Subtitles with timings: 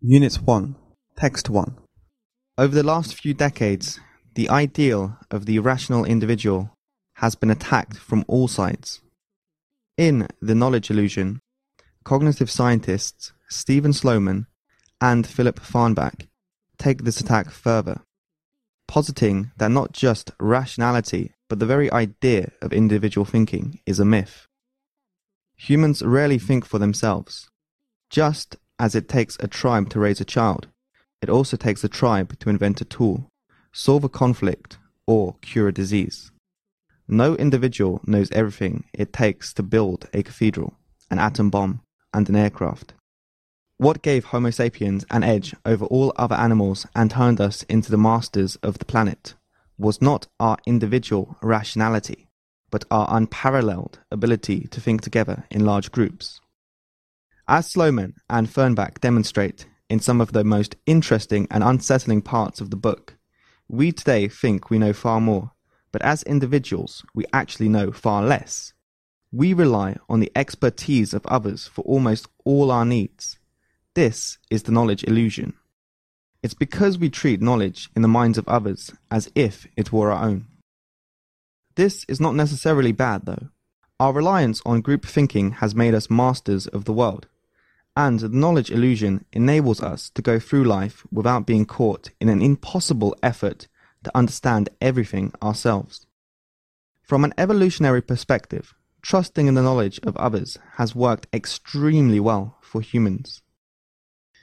[0.00, 0.76] Unit 1,
[1.16, 1.76] Text 1.
[2.56, 3.98] Over the last few decades,
[4.36, 6.70] the ideal of the rational individual
[7.14, 9.00] has been attacked from all sides.
[9.96, 11.40] In The Knowledge Illusion,
[12.04, 14.46] cognitive scientists Steven Sloman
[15.00, 16.28] and Philip Fernbach
[16.78, 18.02] take this attack further,
[18.86, 24.46] positing that not just rationality but the very idea of individual thinking is a myth.
[25.56, 27.48] Humans rarely think for themselves,
[28.10, 30.68] just as it takes a tribe to raise a child,
[31.20, 33.28] it also takes a tribe to invent a tool,
[33.72, 36.30] solve a conflict, or cure a disease.
[37.08, 40.74] No individual knows everything it takes to build a cathedral,
[41.10, 41.80] an atom bomb,
[42.12, 42.92] and an aircraft.
[43.78, 47.96] What gave Homo sapiens an edge over all other animals and turned us into the
[47.96, 49.34] masters of the planet
[49.78, 52.26] was not our individual rationality,
[52.70, 56.40] but our unparalleled ability to think together in large groups.
[57.50, 62.68] As Sloman and Fernbach demonstrate in some of the most interesting and unsettling parts of
[62.68, 63.16] the book,
[63.68, 65.52] we today think we know far more,
[65.90, 68.74] but as individuals, we actually know far less.
[69.32, 73.38] We rely on the expertise of others for almost all our needs.
[73.94, 75.54] This is the knowledge illusion.
[76.42, 80.22] It's because we treat knowledge in the minds of others as if it were our
[80.22, 80.48] own.
[81.76, 83.48] This is not necessarily bad, though.
[83.98, 87.26] Our reliance on group thinking has made us masters of the world
[87.98, 92.40] and the knowledge illusion enables us to go through life without being caught in an
[92.40, 93.66] impossible effort
[94.04, 96.06] to understand everything ourselves.
[97.02, 102.80] From an evolutionary perspective, trusting in the knowledge of others has worked extremely well for
[102.80, 103.42] humans.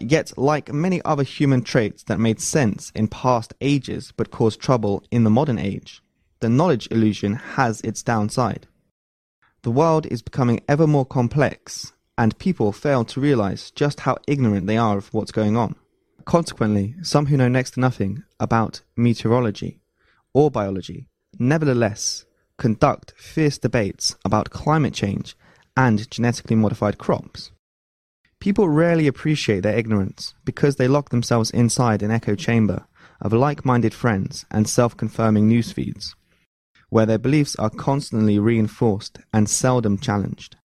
[0.00, 5.04] Yet, like many other human traits that made sense in past ages but caused trouble
[5.12, 6.02] in the modern age,
[6.40, 8.66] the knowledge illusion has its downside.
[9.62, 14.66] The world is becoming ever more complex and people fail to realize just how ignorant
[14.66, 15.74] they are of what's going on.
[16.24, 19.80] Consequently, some who know next to nothing about meteorology
[20.32, 22.24] or biology nevertheless
[22.56, 25.36] conduct fierce debates about climate change
[25.76, 27.50] and genetically modified crops.
[28.40, 32.86] People rarely appreciate their ignorance because they lock themselves inside an echo chamber
[33.20, 36.14] of like minded friends and self confirming news feeds,
[36.90, 40.56] where their beliefs are constantly reinforced and seldom challenged.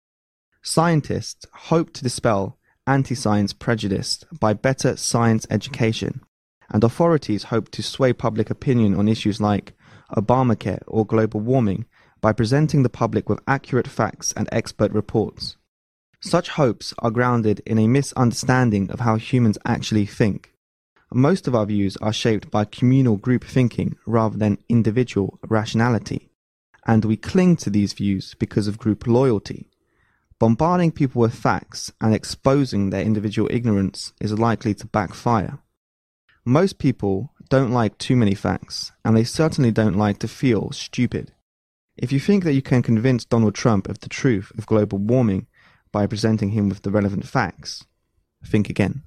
[0.62, 6.22] Scientists hope to dispel anti-science prejudice by better science education,
[6.70, 9.74] and authorities hope to sway public opinion on issues like
[10.16, 11.86] Obamacare or global warming
[12.20, 15.56] by presenting the public with accurate facts and expert reports.
[16.22, 20.54] Such hopes are grounded in a misunderstanding of how humans actually think.
[21.14, 26.30] Most of our views are shaped by communal group thinking rather than individual rationality,
[26.86, 29.69] and we cling to these views because of group loyalty.
[30.40, 35.60] Bombarding people with facts and exposing their individual ignorance is likely to backfire.
[36.46, 41.34] Most people don't like too many facts, and they certainly don't like to feel stupid.
[41.98, 45.48] If you think that you can convince Donald Trump of the truth of global warming
[45.92, 47.86] by presenting him with the relevant facts,
[48.46, 49.04] think again.